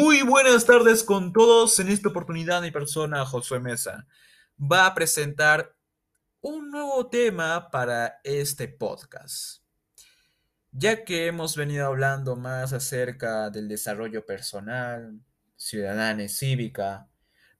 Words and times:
Muy 0.00 0.22
buenas 0.22 0.64
tardes 0.64 1.02
con 1.02 1.32
todos. 1.32 1.76
En 1.80 1.88
esta 1.88 2.08
oportunidad 2.08 2.62
mi 2.62 2.70
persona, 2.70 3.26
Josué 3.26 3.58
Mesa, 3.58 4.06
va 4.56 4.86
a 4.86 4.94
presentar 4.94 5.74
un 6.40 6.70
nuevo 6.70 7.08
tema 7.08 7.68
para 7.72 8.20
este 8.22 8.68
podcast. 8.68 9.64
Ya 10.70 11.04
que 11.04 11.26
hemos 11.26 11.56
venido 11.56 11.84
hablando 11.84 12.36
más 12.36 12.72
acerca 12.72 13.50
del 13.50 13.66
desarrollo 13.66 14.24
personal, 14.24 15.20
ciudadana 15.56 16.22
y 16.22 16.28
cívica, 16.28 17.08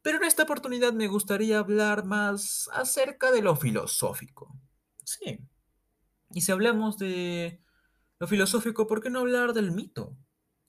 pero 0.01 0.19
en 0.19 0.25
esta 0.25 0.45
oportunidad 0.45 0.93
me 0.93 1.09
gustaría 1.09 1.59
hablar 1.59 2.05
más 2.05 2.71
acerca 2.73 3.33
de 3.33 3.43
lo 3.43 3.57
filosófico. 3.57 4.57
Sí. 5.05 5.41
Y 6.31 6.43
si 6.43 6.53
hablamos 6.53 6.99
de 6.99 7.61
lo 8.21 8.29
filosófico, 8.29 8.87
¿por 8.87 9.03
qué 9.03 9.11
no 9.11 9.19
hablar 9.19 9.55
del 9.55 9.73
mito? 9.73 10.17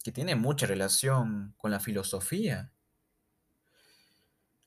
Que 0.03 0.11
tiene 0.11 0.35
mucha 0.35 0.65
relación 0.65 1.53
con 1.57 1.71
la 1.71 1.79
filosofía. 1.79 2.71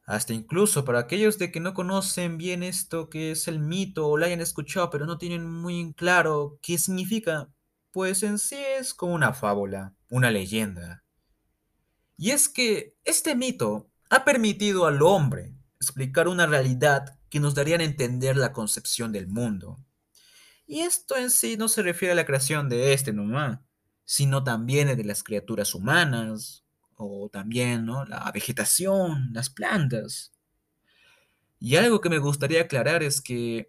Hasta 0.04 0.32
incluso 0.32 0.84
para 0.84 0.98
aquellos 1.00 1.38
de 1.38 1.52
que 1.52 1.60
no 1.60 1.74
conocen 1.74 2.36
bien 2.36 2.62
esto 2.62 3.08
que 3.08 3.30
es 3.30 3.46
el 3.46 3.60
mito 3.60 4.08
o 4.08 4.16
lo 4.16 4.26
hayan 4.26 4.40
escuchado 4.40 4.90
pero 4.90 5.06
no 5.06 5.16
tienen 5.16 5.48
muy 5.48 5.94
claro 5.94 6.58
qué 6.60 6.76
significa, 6.76 7.48
pues 7.92 8.22
en 8.22 8.38
sí 8.38 8.56
es 8.56 8.94
como 8.94 9.14
una 9.14 9.32
fábula, 9.32 9.94
una 10.08 10.30
leyenda. 10.30 11.04
Y 12.16 12.30
es 12.30 12.48
que 12.48 12.96
este 13.04 13.34
mito 13.34 13.90
ha 14.10 14.24
permitido 14.24 14.86
al 14.86 15.02
hombre 15.02 15.54
explicar 15.76 16.28
una 16.28 16.46
realidad 16.46 17.18
que 17.30 17.40
nos 17.40 17.54
daría 17.54 17.76
a 17.76 17.82
entender 17.82 18.36
la 18.36 18.52
concepción 18.52 19.10
del 19.12 19.26
mundo. 19.26 19.84
Y 20.66 20.80
esto 20.80 21.16
en 21.16 21.30
sí 21.30 21.56
no 21.56 21.68
se 21.68 21.82
refiere 21.82 22.12
a 22.12 22.14
la 22.14 22.26
creación 22.26 22.68
de 22.68 22.92
este 22.92 23.12
nomás, 23.12 23.58
sino 24.04 24.44
también 24.44 24.96
de 24.96 25.04
las 25.04 25.22
criaturas 25.22 25.74
humanas, 25.74 26.62
o 26.96 27.28
también 27.30 27.84
¿no? 27.84 28.04
la 28.04 28.30
vegetación, 28.32 29.30
las 29.32 29.50
plantas. 29.50 30.32
Y 31.58 31.76
algo 31.76 32.00
que 32.00 32.10
me 32.10 32.18
gustaría 32.18 32.62
aclarar 32.62 33.02
es 33.02 33.20
que 33.20 33.68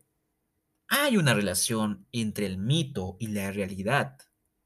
hay 0.88 1.18
una 1.18 1.34
relación 1.34 2.08
entre 2.12 2.46
el 2.46 2.58
mito 2.58 3.18
y 3.20 3.28
la 3.28 3.52
realidad, 3.52 4.18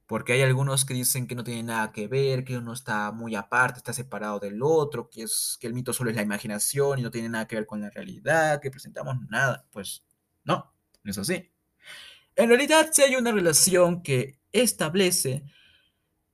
porque 0.08 0.34
hay 0.34 0.42
algunos 0.42 0.86
que 0.86 0.94
dicen 0.94 1.28
que 1.28 1.36
no 1.36 1.44
tiene 1.44 1.64
nada 1.64 1.92
que 1.92 2.08
ver, 2.08 2.44
que 2.46 2.58
uno 2.58 2.74
está 2.74 3.12
muy 3.12 3.36
aparte, 3.36 3.80
está 3.80 3.94
separado 3.94 4.40
del 4.40 4.62
otro, 4.62 5.10
que, 5.10 5.24
es, 5.24 5.58
que 5.60 5.68
el 5.68 5.74
mito 5.74 5.94
solo 5.94 6.10
es 6.10 6.16
la 6.16 6.22
imaginación 6.22 7.00
y 7.00 7.02
no 7.02 7.12
tiene 7.12 7.30
nada 7.30 7.48
que 7.48 7.58
ver 7.58 7.66
con 7.66 7.82
la 7.82 7.90
realidad, 7.90 8.62
que 8.62 8.72
presentamos 8.72 9.18
nada. 9.30 9.66
Pues 9.72 10.04
no, 10.44 10.74
no 11.04 11.12
es 11.12 11.18
así. 11.18 11.52
En 12.36 12.50
realidad 12.50 12.90
sí 12.92 13.02
hay 13.02 13.16
una 13.16 13.32
relación 13.32 14.02
que 14.04 14.37
establece 14.52 15.44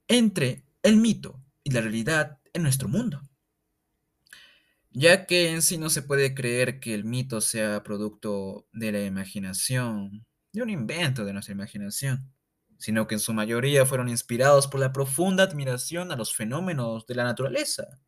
entre 0.08 0.66
el 0.82 0.98
mito 0.98 1.42
y 1.64 1.72
la 1.72 1.82
realidad 1.82 2.40
en 2.54 2.64
nuestro 2.64 2.88
mundo. 2.88 3.22
Ya 4.92 5.26
que 5.26 5.50
en 5.52 5.62
sí 5.62 5.78
no 5.78 5.90
se 5.90 6.04
puede 6.04 6.36
creer 6.36 6.80
que 6.80 6.94
el 6.94 7.04
mito 7.04 7.42
sea 7.42 7.82
producto 7.84 8.68
de 8.74 8.92
la 8.92 9.04
imaginación, 9.04 10.26
de 10.52 10.62
un 10.62 10.70
invento 10.70 11.26
de 11.26 11.34
nuestra 11.34 11.54
imaginación, 11.54 12.32
sino 12.78 13.08
que 13.08 13.16
en 13.16 13.20
su 13.20 13.34
mayoría 13.34 13.86
fueron 13.86 14.10
inspirados 14.10 14.68
por 14.68 14.80
la 14.80 14.94
profunda 14.94 15.44
admiración 15.44 16.12
a 16.12 16.16
los 16.16 16.36
fenómenos 16.36 17.08
de 17.08 17.16
la 17.16 17.24
naturaleza 17.24 18.00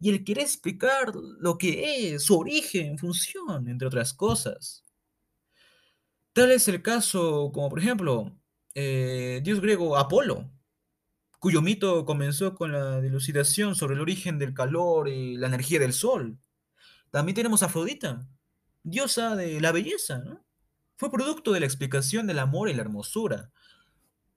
y 0.00 0.10
el 0.10 0.24
querer 0.24 0.44
explicar 0.44 1.12
lo 1.14 1.56
que 1.56 2.14
es, 2.14 2.24
su 2.24 2.38
origen, 2.38 2.98
función, 2.98 3.68
entre 3.68 3.86
otras 3.86 4.12
cosas. 4.12 4.84
Tal 6.32 6.50
es 6.50 6.68
el 6.68 6.82
caso 6.82 7.50
como 7.54 7.70
por 7.70 7.78
ejemplo, 7.78 8.36
eh, 8.74 9.40
dios 9.44 9.60
griego 9.60 9.96
Apolo, 9.96 10.50
cuyo 11.38 11.62
mito 11.62 12.04
comenzó 12.04 12.54
con 12.54 12.72
la 12.72 13.00
dilucidación 13.00 13.74
sobre 13.74 13.94
el 13.94 14.00
origen 14.00 14.38
del 14.38 14.54
calor 14.54 15.08
y 15.08 15.36
la 15.36 15.46
energía 15.46 15.78
del 15.78 15.92
sol. 15.92 16.38
También 17.10 17.36
tenemos 17.36 17.62
a 17.62 17.66
Afrodita, 17.66 18.26
diosa 18.82 19.36
de 19.36 19.60
la 19.60 19.70
belleza, 19.70 20.18
¿no? 20.18 20.44
Fue 20.96 21.10
producto 21.10 21.52
de 21.52 21.60
la 21.60 21.66
explicación 21.66 22.26
del 22.26 22.38
amor 22.38 22.68
y 22.68 22.74
la 22.74 22.82
hermosura. 22.82 23.52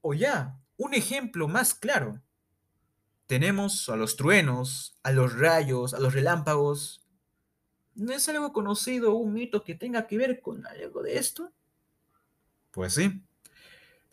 O 0.02 0.14
ya, 0.14 0.60
un 0.76 0.94
ejemplo 0.94 1.48
más 1.48 1.74
claro. 1.74 2.22
Tenemos 3.26 3.90
a 3.90 3.96
los 3.96 4.16
truenos, 4.16 4.98
a 5.04 5.12
los 5.12 5.38
rayos, 5.38 5.94
a 5.94 6.00
los 6.00 6.14
relámpagos. 6.14 7.06
¿No 7.96 8.14
es 8.14 8.28
algo 8.30 8.54
conocido 8.54 9.16
un 9.16 9.34
mito 9.34 9.64
que 9.64 9.76
tenga 9.76 10.08
que 10.08 10.18
ver 10.18 10.42
con 10.42 10.66
algo 10.66 11.04
de 11.04 11.18
esto? 11.18 11.52
Pues 12.72 12.94
sí, 12.94 13.24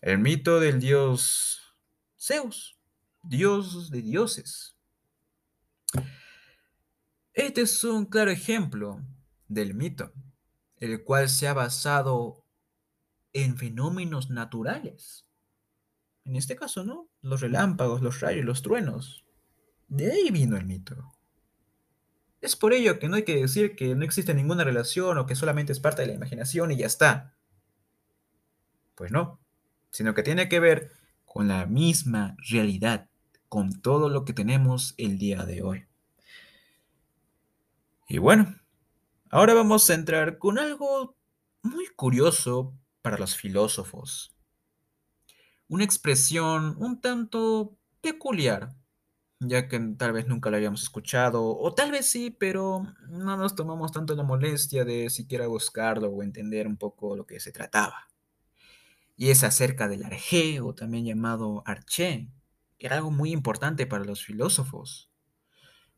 el 0.05 0.19
mito 0.19 0.61
del 0.61 0.81
dios 0.81 1.75
Zeus. 2.21 2.79
Dios 3.23 3.91
de 3.91 4.03
dioses. 4.03 4.77
Este 7.33 7.63
es 7.63 7.83
un 7.85 8.05
claro 8.05 8.31
ejemplo 8.31 9.01
del 9.49 9.73
mito, 9.73 10.13
el 10.77 11.03
cual 11.05 11.31
se 11.31 11.49
ha 11.49 11.55
basado 11.55 12.45
en 13.33 13.57
fenómenos 13.57 14.29
naturales. 14.29 15.27
En 16.27 16.37
este 16.37 16.55
caso, 16.55 16.85
¿no? 16.85 17.09
Los 17.23 17.41
relámpagos, 17.41 18.03
los 18.03 18.21
rayos, 18.21 18.45
los 18.45 18.61
truenos. 18.61 19.25
De 19.89 20.13
ahí 20.13 20.31
vino 20.31 20.59
el 20.59 20.67
mito. 20.67 21.15
Es 22.43 22.57
por 22.57 22.75
ello 22.75 22.99
que 22.99 23.09
no 23.09 23.17
hay 23.17 23.25
que 23.25 23.37
decir 23.37 23.75
que 23.75 23.95
no 23.95 24.05
existe 24.05 24.35
ninguna 24.35 24.65
relación 24.65 25.17
o 25.17 25.25
que 25.25 25.35
solamente 25.35 25.73
es 25.73 25.81
parte 25.81 26.03
de 26.03 26.09
la 26.09 26.15
imaginación 26.15 26.73
y 26.73 26.77
ya 26.77 26.87
está. 26.87 27.39
Pues 28.95 29.11
no, 29.11 29.44
sino 29.95 30.13
que 30.13 30.25
tiene 30.25 30.49
que 30.49 30.59
ver 30.59 30.91
con 31.25 31.47
la 31.47 31.67
misma 31.67 32.37
realidad 32.51 33.09
con 33.49 33.81
todo 33.81 34.09
lo 34.09 34.25
que 34.25 34.33
tenemos 34.33 34.95
el 34.99 35.19
día 35.19 35.45
de 35.45 35.63
hoy. 35.63 35.87
Y 38.09 38.19
bueno, 38.19 38.57
ahora 39.31 39.55
vamos 39.55 39.89
a 39.89 39.95
entrar 39.95 40.39
con 40.39 40.59
algo 40.59 41.17
muy 41.63 41.87
curioso 41.95 42.75
para 43.03 43.19
los 43.19 43.37
filósofos. 43.37 44.35
Una 45.69 45.85
expresión 45.85 46.75
un 46.81 47.01
tanto 47.01 47.79
peculiar, 48.01 48.75
ya 49.39 49.69
que 49.69 49.79
tal 49.97 50.13
vez 50.13 50.27
nunca 50.27 50.51
la 50.51 50.57
habíamos 50.57 50.83
escuchado, 50.83 51.57
o 51.57 51.73
tal 51.73 51.93
vez 51.93 52.11
sí, 52.11 52.31
pero 52.31 52.83
no 53.07 53.37
nos 53.37 53.55
tomamos 53.55 53.93
tanto 53.93 54.17
la 54.17 54.25
molestia 54.25 54.85
de 54.85 55.09
siquiera 55.09 55.47
buscarlo 55.47 56.09
o 56.09 56.25
entender 56.25 56.67
un 56.67 56.79
poco 56.79 57.15
lo 57.15 57.27
que 57.27 57.39
se 57.39 57.53
trataba. 57.53 58.09
Y 59.17 59.31
es 59.31 59.45
acerca 59.45 59.89
del 59.89 60.05
arjé, 60.05 60.61
o 60.61 60.75
también 60.75 61.05
llamado 61.05 61.63
arché, 61.67 62.29
era 62.79 62.97
algo 62.97 63.11
muy 63.11 63.33
importante 63.33 63.87
para 63.87 64.05
los 64.05 64.25
filósofos. 64.25 65.11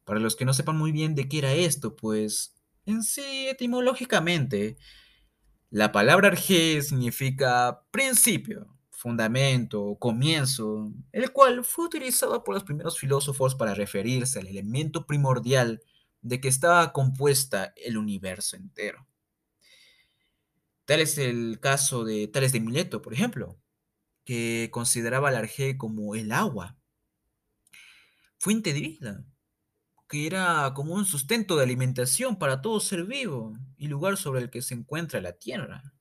Para 0.05 0.21
los 0.21 0.37
que 0.37 0.45
no 0.45 0.55
sepan 0.55 0.77
muy 0.77 0.93
bien 0.93 1.15
de 1.15 1.29
qué 1.29 1.39
era 1.39 1.53
esto, 1.53 1.97
pues 1.97 2.55
en 2.85 3.03
sí, 3.03 3.49
etimológicamente, 3.49 4.79
la 5.71 5.91
palabra 5.91 6.29
arge 6.29 6.81
significa 6.83 7.83
principio, 7.91 8.77
fundamento, 8.91 9.97
comienzo, 9.99 10.93
el 11.13 11.33
cual 11.33 11.65
fue 11.65 11.87
utilizado 11.87 12.45
por 12.45 12.55
los 12.55 12.65
primeros 12.65 12.99
filósofos 12.99 13.57
para 13.57 13.75
referirse 13.75 14.39
al 14.39 14.47
elemento 14.47 15.07
primordial 15.07 15.83
de 16.23 16.41
que 16.41 16.49
estaba 16.49 16.93
compuesta 16.93 17.73
el 17.77 17.99
universo 17.99 18.57
entero. 18.57 19.07
Tal 20.87 21.01
es 21.01 21.19
el 21.19 21.59
caso 21.61 22.05
de 22.05 22.29
Tales 22.29 22.53
de 22.53 22.61
Mileto, 22.61 23.03
por 23.03 23.13
ejemplo, 23.13 23.59
que 24.25 24.71
consideraba 24.73 25.29
al 25.29 25.37
arjé 25.37 25.77
como 25.77 26.15
el 26.15 26.31
agua. 26.31 26.77
Fuente 28.39 28.73
de 28.73 28.81
vida, 28.81 29.25
que 30.09 30.29
era 30.29 30.73
como 30.75 30.95
un 30.95 31.05
sustento 31.05 31.57
de 31.57 31.65
alimentación 31.65 32.39
para 32.39 32.63
todo 32.63 32.79
ser 32.79 33.05
vivo 33.05 33.59
y 33.77 33.89
lugar 33.89 34.17
sobre 34.17 34.41
el 34.41 34.49
que 34.49 34.63
se 34.63 34.75
encuentra 34.75 35.21
la 35.21 35.33
tierra. 35.33 35.93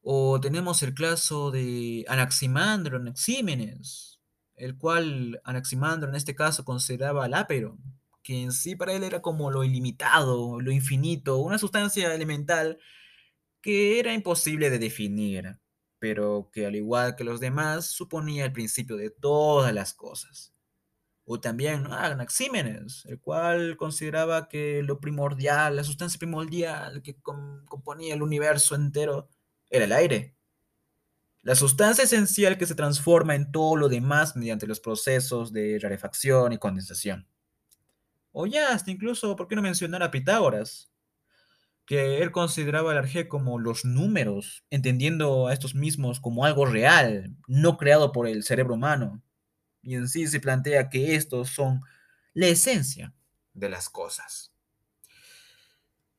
O 0.00 0.40
tenemos 0.40 0.82
el 0.82 0.94
caso 0.94 1.50
de 1.50 2.06
Anaximandro, 2.08 2.96
Anaxímenes, 2.96 4.20
el 4.54 4.78
cual 4.78 5.38
Anaximandro 5.44 6.08
en 6.08 6.14
este 6.14 6.34
caso 6.34 6.64
consideraba 6.64 7.26
al 7.26 7.34
ápero, 7.34 7.76
que 8.22 8.40
en 8.40 8.52
sí 8.52 8.74
para 8.74 8.94
él 8.94 9.04
era 9.04 9.20
como 9.20 9.50
lo 9.50 9.64
ilimitado, 9.64 10.62
lo 10.62 10.72
infinito, 10.72 11.36
una 11.36 11.58
sustancia 11.58 12.14
elemental 12.14 12.78
que 13.62 13.98
era 13.98 14.12
imposible 14.14 14.70
de 14.70 14.78
definir 14.78 15.60
pero 16.00 16.50
que 16.52 16.66
al 16.66 16.74
igual 16.74 17.14
que 17.14 17.24
los 17.24 17.38
demás 17.40 17.86
suponía 17.86 18.46
el 18.46 18.52
principio 18.52 18.96
de 18.96 19.10
todas 19.10 19.72
las 19.72 19.94
cosas. 19.94 20.52
O 21.26 21.40
también 21.40 21.84
¿no? 21.84 21.94
Anaxímenes, 21.94 23.04
el 23.06 23.20
cual 23.20 23.76
consideraba 23.76 24.48
que 24.48 24.82
lo 24.82 24.98
primordial, 24.98 25.76
la 25.76 25.84
sustancia 25.84 26.18
primordial 26.18 27.02
que 27.02 27.16
componía 27.20 28.14
el 28.14 28.22
universo 28.22 28.74
entero, 28.74 29.28
era 29.68 29.84
el 29.84 29.92
aire. 29.92 30.34
La 31.42 31.54
sustancia 31.54 32.04
esencial 32.04 32.58
que 32.58 32.66
se 32.66 32.74
transforma 32.74 33.34
en 33.34 33.52
todo 33.52 33.76
lo 33.76 33.88
demás 33.88 34.36
mediante 34.36 34.66
los 34.66 34.80
procesos 34.80 35.52
de 35.52 35.78
rarefacción 35.78 36.52
y 36.52 36.58
condensación. 36.58 37.28
O 38.32 38.46
ya 38.46 38.72
hasta 38.72 38.90
incluso, 38.90 39.36
¿por 39.36 39.48
qué 39.48 39.56
no 39.56 39.62
mencionar 39.62 40.02
a 40.02 40.10
Pitágoras? 40.10 40.89
Que 41.90 42.22
él 42.22 42.30
consideraba 42.30 42.92
el 42.92 42.98
arjé 42.98 43.26
como 43.26 43.58
los 43.58 43.84
números, 43.84 44.64
entendiendo 44.70 45.48
a 45.48 45.52
estos 45.52 45.74
mismos 45.74 46.20
como 46.20 46.44
algo 46.44 46.64
real, 46.64 47.36
no 47.48 47.78
creado 47.78 48.12
por 48.12 48.28
el 48.28 48.44
cerebro 48.44 48.74
humano. 48.74 49.24
y 49.82 49.96
en 49.96 50.08
sí 50.08 50.28
se 50.28 50.38
plantea 50.38 50.88
que 50.88 51.16
estos 51.16 51.50
son 51.50 51.80
la 52.32 52.46
esencia 52.46 53.12
de 53.54 53.70
las 53.70 53.90
cosas. 53.90 54.52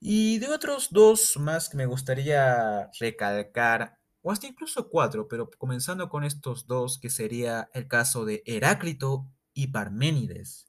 Y 0.02 0.40
de 0.40 0.50
otros 0.50 0.90
dos 0.92 1.38
más 1.38 1.70
que 1.70 1.78
me 1.78 1.86
gustaría 1.86 2.92
recalcar, 3.00 3.98
o 4.22 4.34
hasta 4.34 4.48
incluso 4.48 4.90
cuatro, 4.90 5.30
pero 5.30 5.50
comenzando 5.58 6.10
con 6.10 6.26
estos 6.26 6.68
dos, 6.68 7.00
que 7.00 7.10
sería 7.10 7.70
el 7.74 7.88
caso 7.88 8.26
de 8.26 8.44
Heráclito 8.46 9.26
y 9.54 9.68
Parménides. 9.68 10.68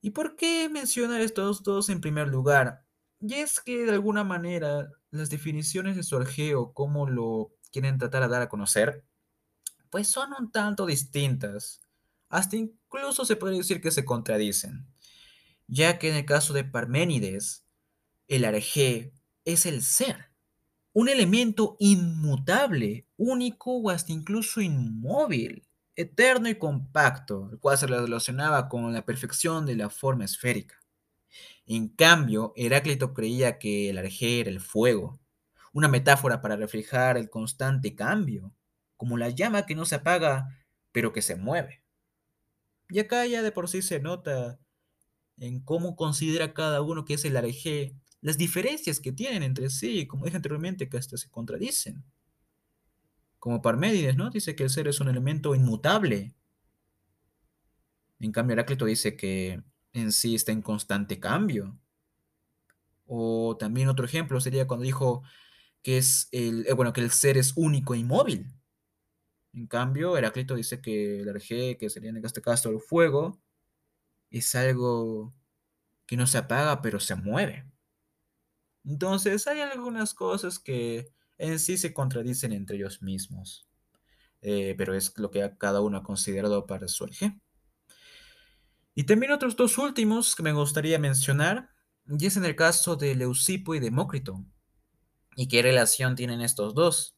¿Y 0.00 0.10
por 0.12 0.36
qué 0.36 0.68
mencionar 0.68 1.22
estos 1.22 1.64
dos 1.64 1.88
en 1.88 2.00
primer 2.00 2.28
lugar? 2.28 2.85
Y 3.20 3.34
es 3.34 3.60
que 3.60 3.84
de 3.84 3.92
alguna 3.92 4.24
manera 4.24 4.90
las 5.10 5.30
definiciones 5.30 5.96
de 5.96 6.02
su 6.02 6.16
argeo, 6.16 6.72
cómo 6.72 7.08
lo 7.08 7.52
quieren 7.72 7.98
tratar 7.98 8.22
de 8.22 8.28
dar 8.28 8.42
a 8.42 8.48
conocer, 8.48 9.04
pues 9.90 10.08
son 10.08 10.32
un 10.38 10.50
tanto 10.50 10.86
distintas. 10.86 11.80
Hasta 12.28 12.56
incluso 12.56 13.24
se 13.24 13.36
puede 13.36 13.56
decir 13.56 13.80
que 13.80 13.90
se 13.90 14.04
contradicen. 14.04 14.86
Ya 15.68 15.98
que 15.98 16.10
en 16.10 16.16
el 16.16 16.26
caso 16.26 16.52
de 16.52 16.64
Parménides, 16.64 17.64
el 18.28 18.44
arjé 18.44 19.12
es 19.44 19.66
el 19.66 19.82
ser, 19.82 20.30
un 20.92 21.08
elemento 21.08 21.76
inmutable, 21.78 23.06
único 23.16 23.76
o 23.76 23.90
hasta 23.90 24.12
incluso 24.12 24.60
inmóvil, 24.60 25.66
eterno 25.94 26.48
y 26.48 26.56
compacto, 26.56 27.48
el 27.52 27.58
cual 27.58 27.78
se 27.78 27.86
relacionaba 27.86 28.68
con 28.68 28.92
la 28.92 29.04
perfección 29.04 29.66
de 29.66 29.76
la 29.76 29.90
forma 29.90 30.24
esférica. 30.24 30.76
En 31.66 31.88
cambio, 31.88 32.52
Heráclito 32.56 33.12
creía 33.12 33.58
que 33.58 33.90
el 33.90 33.98
arjé 33.98 34.40
era 34.40 34.50
el 34.50 34.60
fuego, 34.60 35.20
una 35.72 35.88
metáfora 35.88 36.40
para 36.40 36.56
reflejar 36.56 37.16
el 37.16 37.28
constante 37.28 37.94
cambio, 37.94 38.54
como 38.96 39.18
la 39.18 39.30
llama 39.30 39.66
que 39.66 39.74
no 39.74 39.84
se 39.84 39.96
apaga, 39.96 40.48
pero 40.92 41.12
que 41.12 41.22
se 41.22 41.36
mueve. 41.36 41.82
Y 42.88 43.00
acá 43.00 43.26
ya 43.26 43.42
de 43.42 43.52
por 43.52 43.68
sí 43.68 43.82
se 43.82 44.00
nota 44.00 44.58
en 45.38 45.60
cómo 45.60 45.96
considera 45.96 46.54
cada 46.54 46.80
uno 46.82 47.04
que 47.04 47.14
es 47.14 47.24
el 47.24 47.36
arjé, 47.36 47.94
las 48.20 48.38
diferencias 48.38 49.00
que 49.00 49.12
tienen 49.12 49.42
entre 49.42 49.70
sí, 49.70 50.06
como 50.06 50.24
dije 50.24 50.36
anteriormente, 50.36 50.88
que 50.88 50.96
hasta 50.96 51.16
se 51.16 51.30
contradicen. 51.30 52.04
Como 53.38 53.62
Parménides, 53.62 54.16
¿no? 54.16 54.30
Dice 54.30 54.56
que 54.56 54.64
el 54.64 54.70
ser 54.70 54.88
es 54.88 55.00
un 55.00 55.08
elemento 55.08 55.54
inmutable. 55.54 56.34
En 58.18 58.32
cambio, 58.32 58.54
Heráclito 58.54 58.86
dice 58.86 59.16
que 59.16 59.62
en 59.96 60.12
sí 60.12 60.34
está 60.34 60.52
en 60.52 60.62
constante 60.62 61.18
cambio. 61.20 61.78
O 63.06 63.56
también 63.58 63.88
otro 63.88 64.04
ejemplo 64.04 64.40
sería 64.40 64.66
cuando 64.66 64.84
dijo 64.84 65.22
que 65.82 65.98
es 65.98 66.28
el, 66.32 66.66
eh, 66.66 66.72
bueno, 66.72 66.92
que 66.92 67.00
el 67.00 67.10
ser 67.10 67.38
es 67.38 67.52
único 67.56 67.94
e 67.94 67.98
inmóvil. 67.98 68.52
En 69.52 69.66
cambio, 69.66 70.16
Heráclito 70.16 70.54
dice 70.54 70.80
que 70.80 71.20
el 71.20 71.28
arjé, 71.28 71.78
que 71.78 71.88
sería 71.90 72.10
en 72.10 72.24
este 72.24 72.42
caso 72.42 72.70
el 72.70 72.80
fuego, 72.80 73.40
es 74.30 74.54
algo 74.54 75.34
que 76.06 76.16
no 76.16 76.26
se 76.26 76.38
apaga, 76.38 76.82
pero 76.82 77.00
se 77.00 77.14
mueve. 77.16 77.66
Entonces, 78.84 79.46
hay 79.46 79.60
algunas 79.60 80.14
cosas 80.14 80.58
que 80.58 81.08
en 81.38 81.58
sí 81.58 81.78
se 81.78 81.92
contradicen 81.94 82.52
entre 82.52 82.76
ellos 82.76 83.02
mismos, 83.02 83.68
eh, 84.42 84.74
pero 84.78 84.94
es 84.94 85.16
lo 85.18 85.30
que 85.30 85.56
cada 85.58 85.80
uno 85.80 85.98
ha 85.98 86.02
considerado 86.02 86.66
para 86.66 86.88
su 86.88 87.04
arjé. 87.04 87.40
Y 88.98 89.04
también 89.04 89.30
otros 89.30 89.56
dos 89.56 89.76
últimos 89.76 90.34
que 90.34 90.42
me 90.42 90.54
gustaría 90.54 90.98
mencionar, 90.98 91.68
y 92.08 92.24
es 92.24 92.38
en 92.38 92.46
el 92.46 92.56
caso 92.56 92.96
de 92.96 93.14
Leucipo 93.14 93.74
y 93.74 93.78
Demócrito. 93.78 94.42
¿Y 95.36 95.48
qué 95.48 95.60
relación 95.60 96.16
tienen 96.16 96.40
estos 96.40 96.74
dos? 96.74 97.14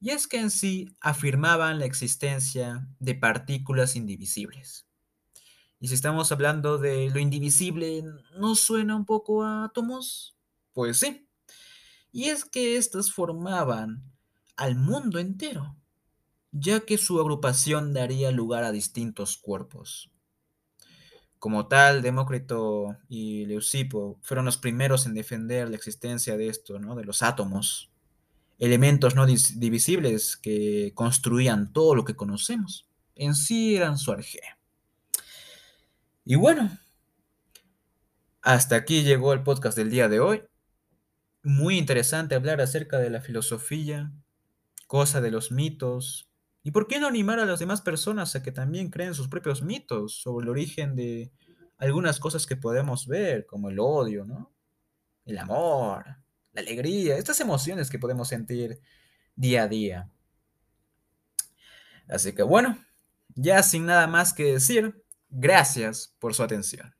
Y 0.00 0.10
es 0.10 0.26
que 0.26 0.38
en 0.38 0.50
sí 0.50 0.96
afirmaban 1.02 1.78
la 1.78 1.84
existencia 1.84 2.88
de 3.00 3.14
partículas 3.14 3.96
indivisibles. 3.96 4.86
Y 5.78 5.88
si 5.88 5.94
estamos 5.94 6.32
hablando 6.32 6.78
de 6.78 7.10
lo 7.10 7.18
indivisible, 7.18 8.02
¿no 8.38 8.54
suena 8.54 8.96
un 8.96 9.04
poco 9.04 9.44
a 9.44 9.66
átomos? 9.66 10.38
Pues 10.72 11.00
sí. 11.00 11.28
Y 12.12 12.30
es 12.30 12.46
que 12.46 12.78
éstas 12.78 13.12
formaban 13.12 14.10
al 14.56 14.74
mundo 14.74 15.18
entero, 15.18 15.76
ya 16.50 16.80
que 16.80 16.96
su 16.96 17.20
agrupación 17.20 17.92
daría 17.92 18.30
lugar 18.30 18.64
a 18.64 18.72
distintos 18.72 19.36
cuerpos. 19.36 20.13
Como 21.44 21.66
tal, 21.66 22.00
Demócrito 22.00 22.96
y 23.06 23.44
Leucipo 23.44 24.18
fueron 24.22 24.46
los 24.46 24.56
primeros 24.56 25.04
en 25.04 25.12
defender 25.12 25.68
la 25.68 25.76
existencia 25.76 26.38
de 26.38 26.48
esto, 26.48 26.78
¿no? 26.78 26.94
de 26.94 27.04
los 27.04 27.22
átomos, 27.22 27.90
elementos 28.58 29.14
no 29.14 29.26
divisibles 29.26 30.38
que 30.38 30.92
construían 30.94 31.70
todo 31.74 31.94
lo 31.96 32.06
que 32.06 32.16
conocemos. 32.16 32.88
En 33.14 33.34
sí 33.34 33.76
eran 33.76 33.98
su 33.98 34.10
arjé. 34.10 34.40
Y 36.24 36.36
bueno, 36.36 36.78
hasta 38.40 38.76
aquí 38.76 39.02
llegó 39.02 39.34
el 39.34 39.42
podcast 39.42 39.76
del 39.76 39.90
día 39.90 40.08
de 40.08 40.20
hoy. 40.20 40.44
Muy 41.42 41.76
interesante 41.76 42.36
hablar 42.36 42.62
acerca 42.62 42.96
de 42.96 43.10
la 43.10 43.20
filosofía, 43.20 44.10
cosa 44.86 45.20
de 45.20 45.30
los 45.30 45.52
mitos, 45.52 46.26
¿Y 46.66 46.70
por 46.70 46.88
qué 46.88 46.98
no 46.98 47.06
animar 47.06 47.38
a 47.38 47.44
las 47.44 47.58
demás 47.60 47.82
personas 47.82 48.34
a 48.34 48.42
que 48.42 48.50
también 48.50 48.90
creen 48.90 49.12
sus 49.14 49.28
propios 49.28 49.62
mitos 49.62 50.20
sobre 50.22 50.44
el 50.44 50.50
origen 50.50 50.96
de 50.96 51.30
algunas 51.76 52.18
cosas 52.18 52.46
que 52.46 52.56
podemos 52.56 53.06
ver, 53.06 53.44
como 53.44 53.68
el 53.68 53.78
odio, 53.78 54.24
¿no? 54.24 54.50
El 55.26 55.36
amor, 55.36 56.06
la 56.52 56.60
alegría, 56.62 57.18
estas 57.18 57.38
emociones 57.40 57.90
que 57.90 57.98
podemos 57.98 58.28
sentir 58.28 58.80
día 59.36 59.64
a 59.64 59.68
día. 59.68 60.10
Así 62.08 62.32
que 62.32 62.42
bueno, 62.42 62.78
ya 63.34 63.62
sin 63.62 63.84
nada 63.84 64.06
más 64.06 64.32
que 64.32 64.54
decir, 64.54 65.04
gracias 65.28 66.16
por 66.18 66.32
su 66.32 66.42
atención. 66.42 66.94